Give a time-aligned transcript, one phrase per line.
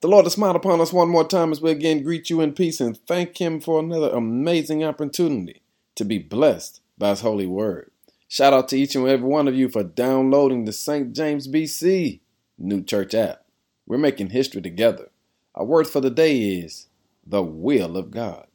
[0.00, 2.54] The Lord has smiled upon us one more time as we again greet you in
[2.54, 5.60] peace and thank Him for another amazing opportunity
[5.94, 7.90] to be blessed by His holy word.
[8.26, 11.14] Shout out to each and every one of you for downloading the St.
[11.14, 12.20] James BC
[12.56, 13.44] New Church app.
[13.86, 15.10] We're making history together.
[15.54, 16.86] Our word for the day is
[17.26, 18.46] the will of God.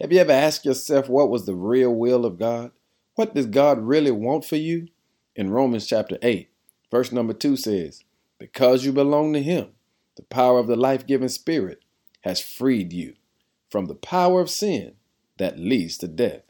[0.00, 2.70] Have you ever asked yourself what was the real will of God?
[3.16, 4.88] What does God really want for you?
[5.34, 6.48] In Romans chapter 8,
[6.90, 8.02] verse number 2 says,
[8.38, 9.68] Because you belong to Him,
[10.16, 11.82] the power of the life giving Spirit
[12.22, 13.14] has freed you
[13.70, 14.94] from the power of sin
[15.38, 16.42] that leads to death.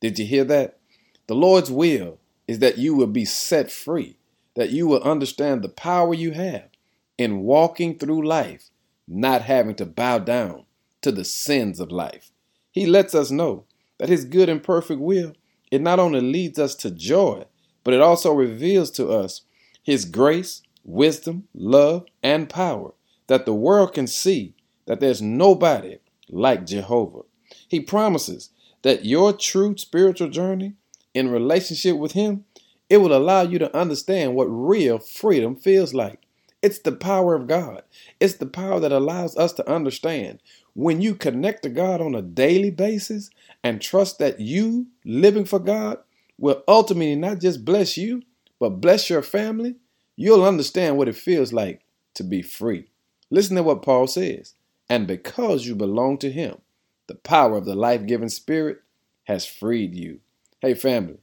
[0.00, 0.78] Did you hear that?
[1.26, 4.18] The Lord's will is that you will be set free,
[4.54, 6.68] that you will understand the power you have
[7.16, 8.70] in walking through life,
[9.08, 10.64] not having to bow down
[11.00, 12.30] to the sins of life.
[12.70, 13.64] He lets us know
[13.98, 15.32] that His good and perfect will,
[15.70, 17.44] it not only leads us to joy,
[17.82, 19.42] but it also reveals to us
[19.82, 22.92] His grace, wisdom, love, and power
[23.26, 24.54] that the world can see
[24.86, 27.22] that there's nobody like Jehovah.
[27.68, 28.50] He promises
[28.82, 30.74] that your true spiritual journey
[31.14, 32.44] in relationship with Him,
[32.90, 36.20] it will allow you to understand what real freedom feels like.
[36.62, 37.82] It's the power of God.
[38.20, 40.40] It's the power that allows us to understand
[40.74, 43.30] when you connect to God on a daily basis
[43.62, 45.98] and trust that you living for God
[46.38, 48.22] will ultimately not just bless you,
[48.58, 49.76] but bless your family,
[50.16, 51.82] you'll understand what it feels like
[52.14, 52.88] to be free.
[53.30, 54.54] Listen to what Paul says.
[54.88, 56.58] And because you belong to him,
[57.06, 58.78] the power of the life giving spirit
[59.24, 60.20] has freed you.
[60.60, 61.18] Hey, family,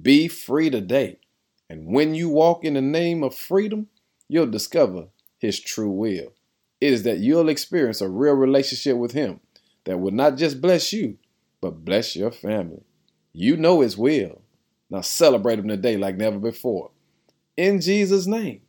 [0.00, 1.18] be free today.
[1.68, 3.88] And when you walk in the name of freedom,
[4.28, 5.06] you'll discover
[5.38, 6.32] his true will.
[6.80, 9.40] It is that you'll experience a real relationship with him
[9.84, 11.18] that will not just bless you,
[11.60, 12.82] but bless your family.
[13.32, 14.42] You know his will.
[14.88, 16.90] Now celebrate him today like never before.
[17.56, 18.62] In Jesus' name,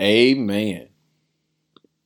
[0.00, 0.88] amen.